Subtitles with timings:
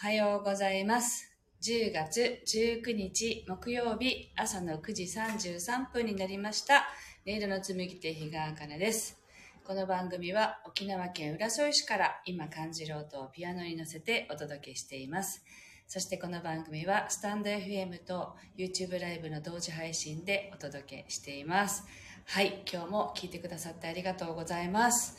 [0.00, 1.28] はようございます。
[1.60, 6.86] 10月19日木曜日朝の9時33分になりました。
[7.26, 9.18] 音色の紡ぎ手日川茜です。
[9.66, 15.44] この番組は沖縄県浦添市から今感じる音をピアノに乗せてお届けしています。
[15.88, 21.82] そしてこの番組はスタンド FM と YouTube ライブの同時配信でお届けしています。
[22.24, 25.16] はい、今日も聞いてくださってありがとうございます。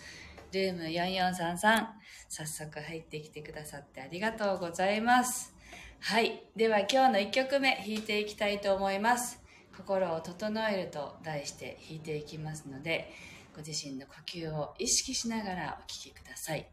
[0.52, 1.88] ルーム4433、
[2.28, 5.54] 早速入ってきてくださってありがとうございます。
[6.00, 9.40] はい、では今日の1曲目弾いていきたいと思います。
[9.78, 13.14] 心を整えると題して弾いていきますので、
[13.56, 16.68] ご自身の呼吸を意識しながらお聴きください。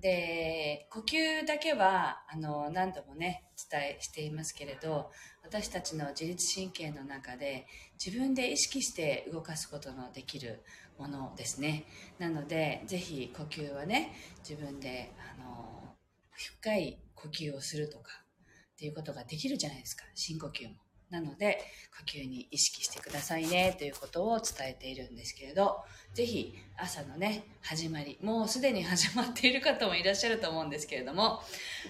[0.00, 5.10] で、呼吸だけは、あの、何度もね、伝えしていますけれど、
[5.42, 7.66] 私たちの自律神経の中で
[8.04, 10.62] 自分で意識して動かすことのできる
[10.98, 11.84] ものですね。
[12.18, 14.12] なので、ぜひ呼吸はね、
[14.48, 15.96] 自分で、あの、
[16.32, 18.10] 深い呼吸をするとか、
[18.72, 20.04] っていうことができるじゃないですか。
[20.14, 20.74] 深呼吸も。
[21.10, 21.58] なので、
[21.98, 25.82] 呼吸に意識してくださいね、ということを伝えているんですけれど、
[26.12, 31.42] ぜひ朝のね、始まり、もうすでに 始まっている方もいらっしゃると思うんですけれども、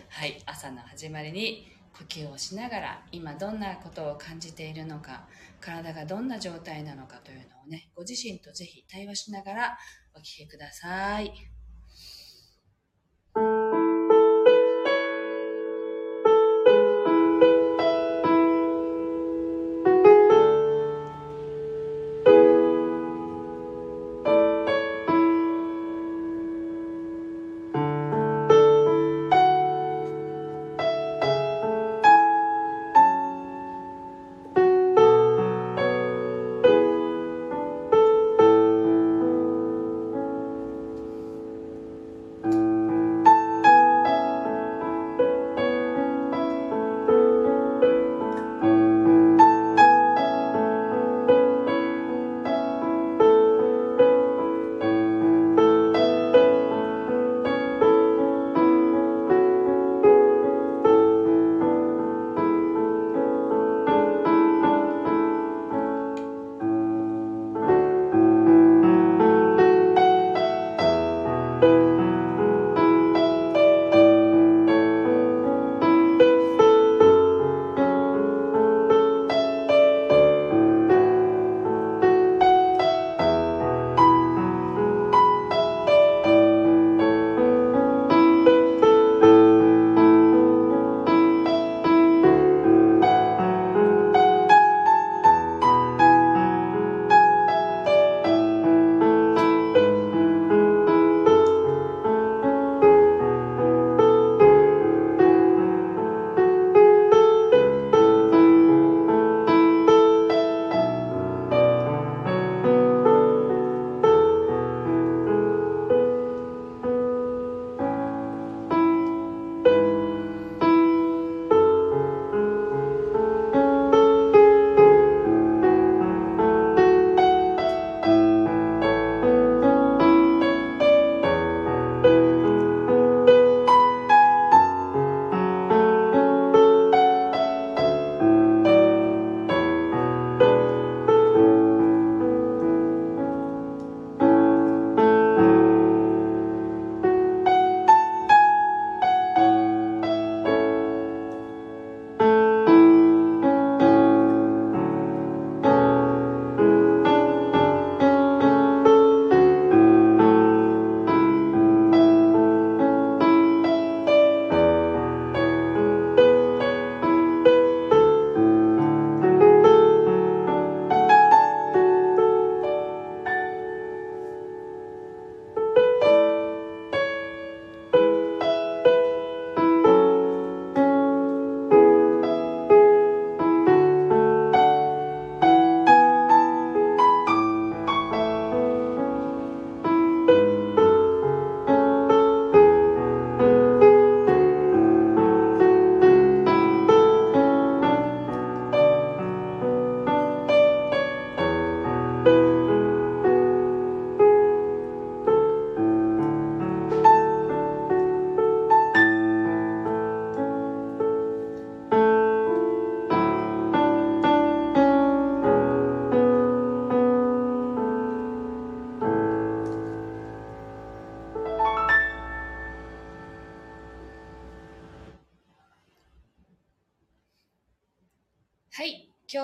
[0.08, 5.28] はい、朝の始まりに呼吸をしながら、今どんなことを感じているのか、
[5.60, 9.78] 体がどんな状態なのかというのをね、ご自身とぜひ対話しながら
[10.14, 11.57] お聞きください。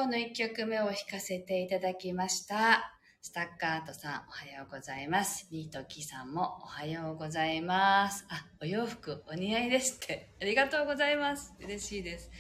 [0.05, 2.95] 今日の1曲目を弾かせていただきました。
[3.23, 5.49] スタッカートさんおはようございます。
[5.51, 8.27] ニートキさんもおはようございます。
[8.29, 10.29] あお洋服お似合いですって。
[10.43, 11.55] ありがとうございます。
[11.59, 12.31] 嬉しいです。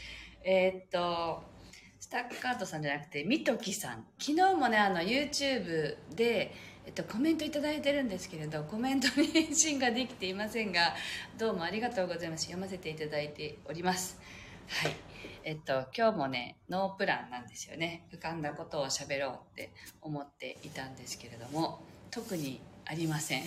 [0.44, 1.42] えー、っと
[1.98, 4.04] スタッカートさんじゃなくてミトキさん。
[4.18, 6.52] 昨日もねあの YouTube で
[6.84, 10.94] えっと、コメントいただいてるんですけれどコメントに返信ができていませんが
[11.38, 12.44] どうもありがとうございます。
[12.44, 14.20] 読ませていただいております。
[14.68, 15.13] はい。
[15.46, 18.06] えっと今日もねノープランなんですよね。
[18.10, 19.70] 浮かんだことを喋ろうって
[20.00, 21.80] 思っていたんですけれども
[22.10, 23.42] 特にありません。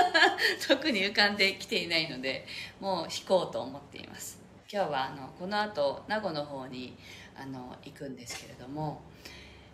[0.66, 2.46] 特に浮かんできていないので
[2.80, 4.38] もう引こうと思っています。
[4.72, 6.96] 今日はあのこの後名護の方に
[7.38, 9.02] あの行くんですけれども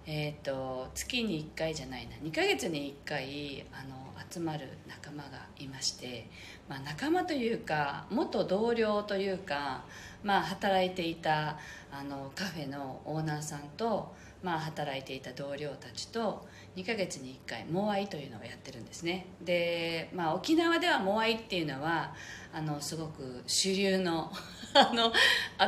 [0.06, 2.16] えーと、月に1回じゃないな。
[2.16, 6.28] 2ヶ月に1回あの集まる仲間がいまして、
[6.68, 9.84] まあ、仲間というか元同僚というか、
[10.24, 11.58] まあ、働いていた
[11.92, 16.46] あのカフェのオーナーさんと、まあ、働いていた同僚たちと
[16.76, 19.26] 2ヶ月に1回モアイというのをやってるんですね。
[19.42, 22.14] で、まあ、沖縄ではモアイっていうのは
[22.52, 24.32] あのすごく主流の
[24.74, 25.12] あの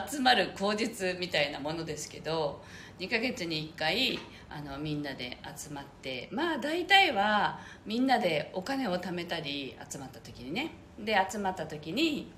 [0.09, 2.63] 集まる口実みたいなものですけど
[2.99, 4.19] 2ヶ月に1回
[4.49, 10.71] あのみんなで集まってまあ大体はみんなでお金を貯めたり集まった時にね。
[10.99, 12.31] で集まった時に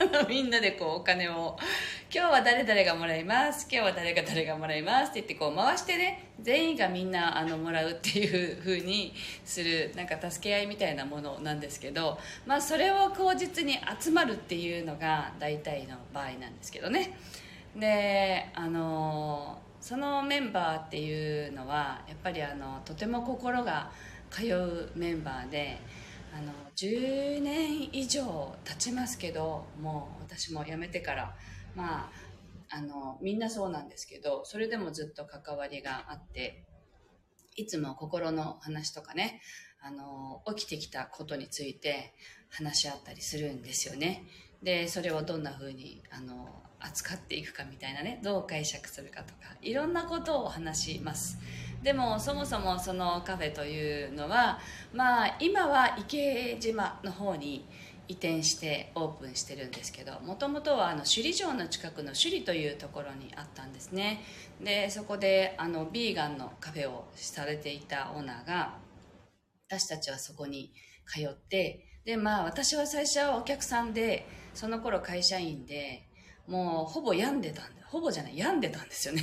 [0.28, 1.56] みんなでこうお金を
[2.12, 9.14] 今日は誰々がもらいます今日は誰が誰がもらいますって言ってこう回してね全員がみんなあのもらうっていう風に
[9.44, 17.16] するなんか助け合いみたいなものなんですけどまあそれを口実に集まるっていうのが大体の場合なんですけどね。
[17.76, 23.90] であのそのメンバーっていうのはやっぱりあのとても心が
[24.30, 25.78] 通うメンバーで
[26.36, 31.34] あの10年以上経ちますけどもう私も辞めてから
[31.74, 32.10] ま
[32.70, 36.64] ああのみんなそうなんですけどそれでもずっと関わりがあって
[37.56, 39.40] いつも心の話とかね
[39.82, 42.14] あの起きてきたことについて
[42.50, 44.24] 話し合ったりするんですよね。
[44.62, 51.38] でそれをどんな風にあの扱っていくかみたいなねどう解釈するかとかいろんなことを話します。
[51.82, 54.58] でもそもそもそのカフェというのは
[54.92, 57.66] まあ今は池江島の方に
[58.08, 64.24] 移転してオープンしてるんですけどもともとはあの首里城の近くの首里というところにあったんですね。
[64.62, 68.74] でそこであのビーガンのカフェをされていたオーナーが
[69.68, 70.72] 私たちはそこに
[71.06, 76.08] 通ってでまあ私は最初はお客さんでその頃会社員で
[76.50, 79.22] もうほぼ病んでたんでほぼじゃない病んでたんですよね。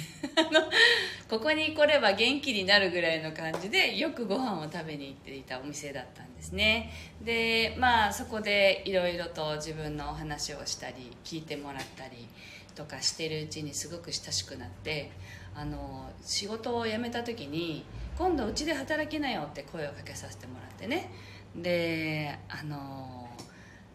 [1.29, 6.91] ここに来れば元気になるぐらいの感じでよくご飯を食べに行っていたお店だったんですね。
[7.21, 12.27] でまあそこでいろいろと自分のお話をしたり聞いてもらったり
[12.75, 15.11] とかしてるうちにすごく親しくなって
[15.53, 17.85] あの仕事を辞めた時に
[18.17, 21.11] 今度うちで働きなよって声をかけさせてもらってね。
[21.55, 23.29] であの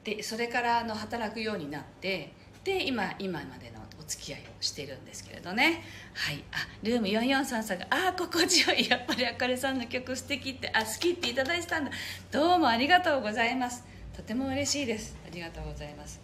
[0.05, 2.33] でそれからあの働くようになって
[2.65, 5.83] で今今までのお付き合いをしているんですけれどね。
[6.15, 6.45] はい。
[6.53, 8.87] あルーム443さんが「ああ心地よい。
[8.91, 11.91] やっぱりあかりさんの曲素敵ってあ好きっていただいてたんだ。
[12.31, 13.85] どうもありがとうございます。
[14.17, 15.17] とても嬉しいです。
[15.27, 16.21] ありがとうございます。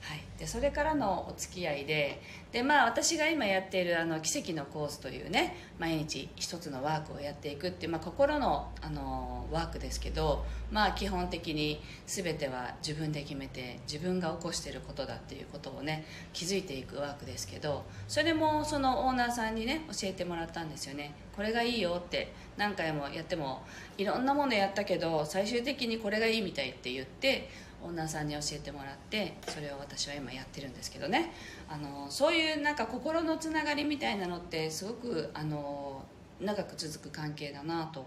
[0.00, 2.20] はい、でそれからのお付き合いで
[2.52, 21.14] で、まあ、私が今やっているあの奇跡のコースというね毎日一つのワークをやっていくっていう、まあ、心のあのワークですけど、まあ、基本的に全ては自分で決めて自分が起こしていることだっていうことをね気づいていくワークですけどそれもそのオーナーさんにね教えてもらったんですよね。
[21.34, 23.62] これがいいよって何回もやっても
[23.98, 27.50] いろんなものやったけど最終的にこれがいいみたいって言って
[27.84, 31.32] オーナーさんに教えてもらってそれを私は今やってるんですけどね。
[31.68, 36.04] あのそういうなんか心のつながりみたいなのってすごくあの
[36.40, 38.06] 長く続く関係だなと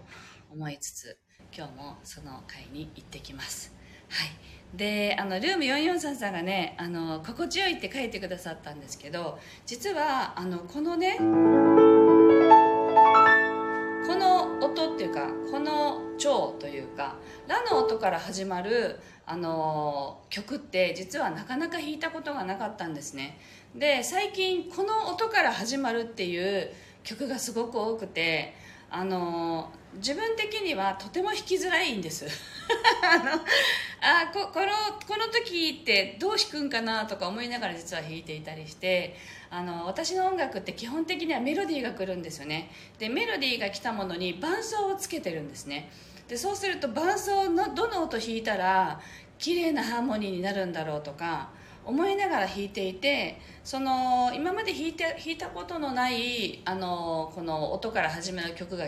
[0.52, 1.18] 思いつつ
[1.56, 3.74] 今日もその会に行ってきます。
[4.08, 4.28] はい。
[4.74, 11.24] であのルーム443さんがねあの心地よいって書いてくださったんですけど実はあのこのねこ
[14.14, 17.16] の音っていうかこの調というか
[17.48, 19.00] ラの音から始まる
[19.30, 23.38] あの曲って実はなかなか弾いたことがなかったんですね。
[23.76, 26.68] で最近この音から始まるっていう
[27.04, 28.56] 曲がすごく多くて
[28.90, 32.26] あの自分的にはとても弾きづらいんです。
[33.08, 33.34] あの
[34.00, 34.66] あここの
[35.06, 39.14] この時ってどう弾くんかなとか思いながら実は弾いていたりして
[39.48, 42.72] あの私の音楽って基本的にはメロディーが来るんですよね。
[42.98, 45.88] でメロディーが来たものに伴奏をつけてるんですね。
[46.30, 49.00] でそうすると伴奏のどの音弾いたら
[49.36, 51.48] 綺麗なハーモニーになるんだろうとか
[51.84, 58.86] 思いながら弾いていてその今まで弾いて弾いたことのないあのこの音から始める曲が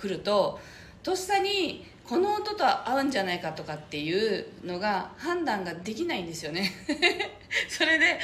[0.00, 0.58] 来ると
[1.04, 6.72] とっさにこの音と合うんじゃないかとかっていうのが判断ができないんですよね。
[7.70, 8.18] それで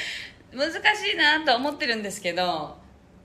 [0.53, 2.75] 難しいなと思ってるんですけど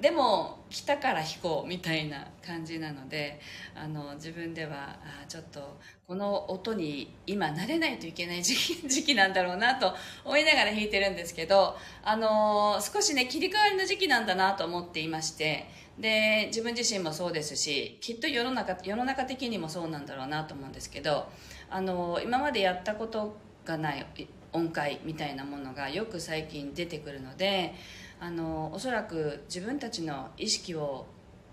[0.01, 3.39] でも来たから弾こうみたいな感じなので
[3.75, 21.29] あの自分ではあちょっとこの音に今慣れないといけない時期 時期なんだろうなと思いながら弾いてるんですけどあの少しね切り替わりの時期なんだなと思っていましてで自分自身もそうですしきっと世の中世の中的にもそうなんだろうなと思うんですけど
[21.69, 23.37] あの今までやったこと
[23.67, 24.07] がない
[24.53, 27.75] 音階みたいなものがよく最近出てくるので
[28.23, 31.07] あのおそらく自分たちの意識を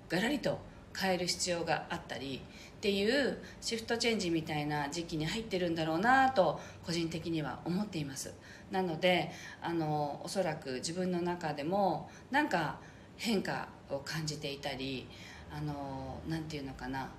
[0.07, 0.59] ガラリと
[0.95, 2.43] 変える必要があったり
[2.77, 8.35] っていうシフトチェンジみたいな時期に入ってるんだろうなと個人的には思っています。
[8.69, 9.31] なので
[9.63, 12.77] あのおそらく自分の中でもなんか
[13.17, 15.07] 変化を感じていたり
[15.51, 17.09] あのなんていうのかな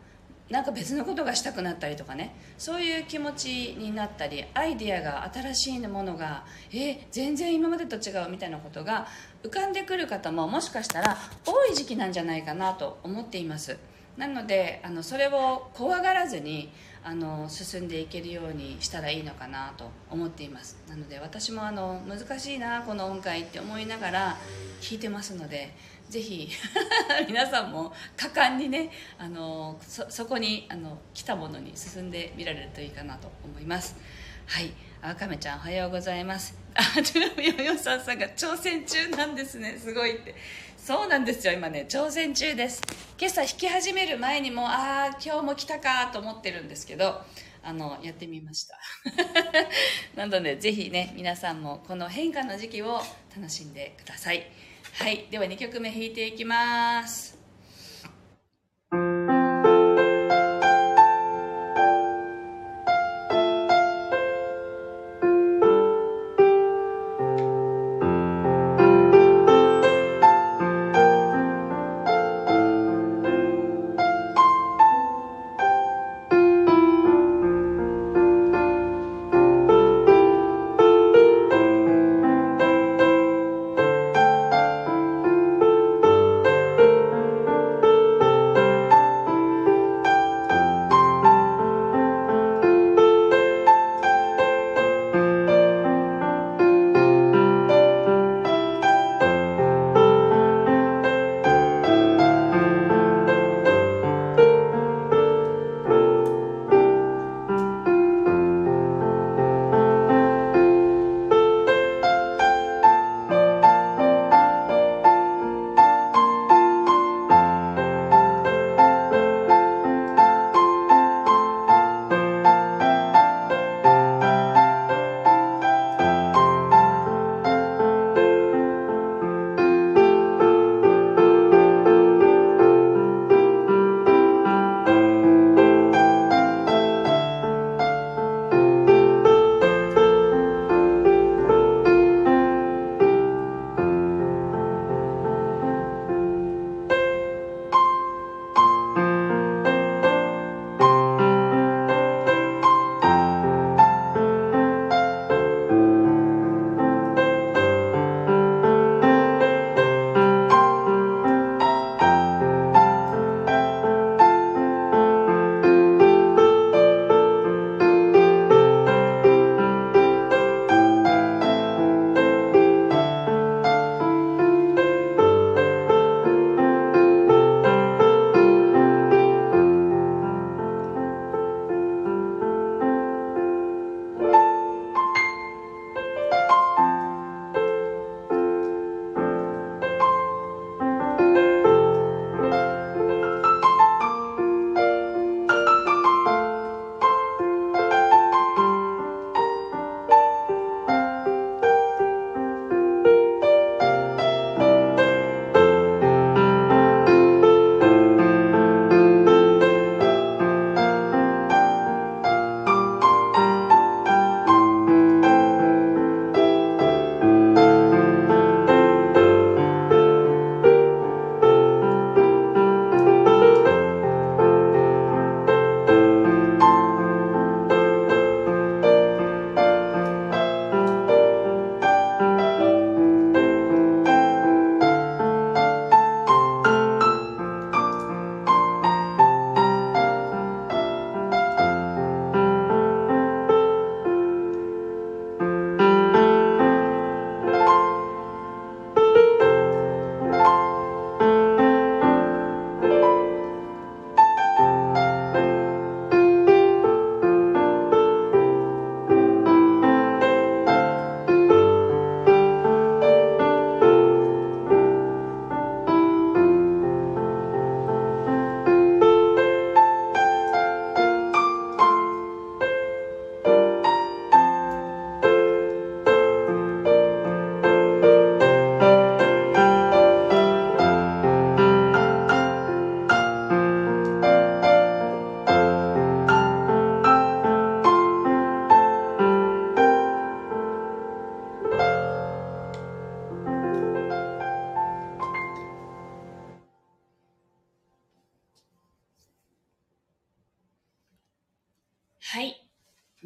[0.50, 2.35] なんか別のことがしたくなったりとかね。
[2.59, 9.07] そういう気持ちになったりアイデアが新しいものがえ全然今までと違うみたいなことが
[9.45, 11.16] 浮かんでくる方ももしかしたら
[11.47, 13.78] 多い時期なんじゃないかなと思っています。
[14.16, 16.71] なのであのそれを怖がらずに
[17.02, 20.76] あの進んでいけるようにしたらいいのかなと思っています。
[20.88, 24.21] なので私もあの難しいなこの音階って思いながら
[24.83, 25.75] 弾いてますので
[26.11, 26.50] ぜひ
[27.29, 33.95] 皆さんも果敢にねあのそそこにあの来たものに進んでみられるといいかなと思います。
[34.47, 34.73] はい。
[35.02, 36.55] あかめちゃんおはようございます。
[36.75, 39.79] あちなみによよさんさんが挑戦中なんですね。
[39.79, 40.35] すごいって。
[40.76, 41.87] そうなんですよ今ね。
[41.88, 42.83] 挑戦中です。
[43.17, 47.23] 今朝弾き始める前にもああ今日も来たかと思ってるんですけど
[47.62, 48.76] あのやってみました。
[50.17, 53.00] なのでぜひね皆さんもこの変化の時期を
[53.37, 54.70] 楽しんでください。
[54.95, 57.40] はいでは2曲目弾いていきます。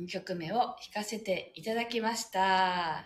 [0.05, 2.97] 2曲目を弾かせていただきました。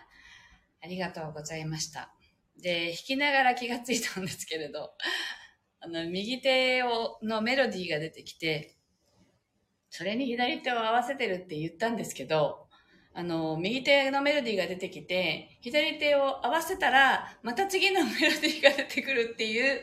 [0.81, 2.13] ありがとうございました。
[2.61, 4.91] で、弾きながら気がついたんですけれど、
[5.79, 8.75] あの、右手をのメロディーが出てきて、
[9.89, 12.67] それに左手を合わせてるって言ったんですけど、
[13.13, 19.81] あの、右手のメロディーが出てきて、左手を合わせたら、また次のメロディーが出てくるっていう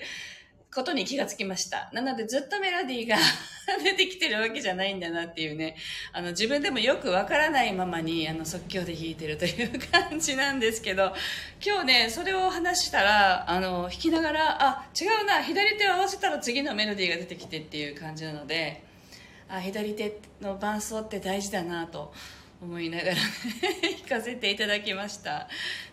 [0.77, 1.89] ことに気がつきました。
[1.95, 3.17] なのでずっとメロディーが
[3.83, 5.75] 出てきてるわけじゃないんだなっていうね、
[6.13, 11.15] あの、自分でもよくわからないままに、あの、即興で弾いてるという感じなんですけど、
[11.65, 18.83] 今日ね、それを話したら、あの、弾きながら、あ、違うな、左手を合わせたら次のメロディーが出てきてっていう感じなので、
[19.49, 22.13] あ、左手の伴奏って大事だなと
[22.63, 23.21] 思いながら、ね、
[24.09, 25.49] 弾かせていただきました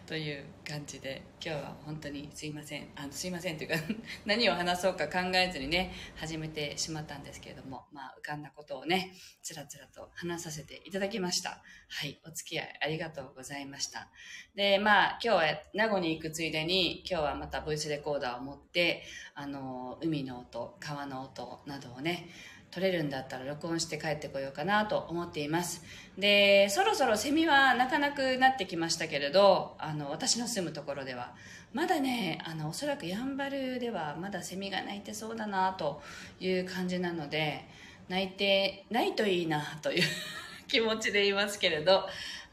[0.06, 2.90] という感じで今日は本当にすいません。
[2.96, 3.76] あのすいませんというか
[4.26, 11.62] 何を話そうか考えずにね始めてしまったんですけれどもまあ浮かんだことをねつらつらと話させていただきました。
[11.88, 14.10] はいお付き合いありがとうございました。
[14.56, 19.04] でまあ今日は名護に行くついでに今日はまたボイスレコーダーを持って
[19.36, 22.30] あの海の音川の音などをね
[22.74, 25.84] 取れるんだったら録音して帰ってこようかなと思っています。
[26.18, 31.34] でそろそろセミは鳴かなくなってきましたけれどあの私の住むところでは。
[31.72, 36.02] まだねあのおそらくやんばるではまだセミが鳴いてそうだなと
[36.40, 37.68] いう感じなので
[38.10, 40.04] 鳴いてないといいなという
[40.68, 42.08] 気持ちでいますけれど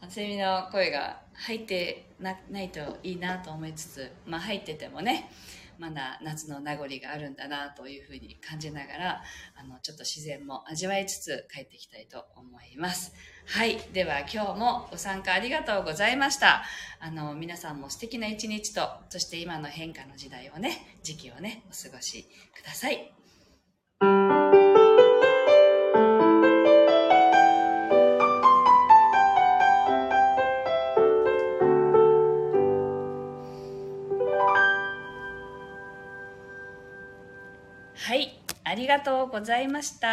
[0.09, 5.29] セミの声が入ってなないといいなと思いつつまあ入っててもね
[5.81, 9.23] まだ夏の名残があるんだなというふうに感じながら
[9.55, 13.13] あのちょっと自然も味わいつつ帰っていきたいと思います。
[13.47, 13.79] はい。
[13.91, 16.63] では今日もご参加ありがとうございました。
[16.99, 23.11] あの皆さんも素敵な一日とそして今の変化の時代をね時期をねお過ごしください。
[38.91, 40.09] がとうございました。